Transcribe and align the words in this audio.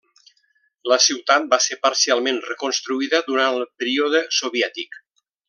La 0.91 0.95
ciutat 1.07 1.45
va 1.51 1.59
ser 1.65 1.77
parcialment 1.83 2.39
reconstruïda 2.47 3.21
durant 3.29 3.59
el 3.59 3.63
període 3.83 4.25
soviètic. 4.41 4.99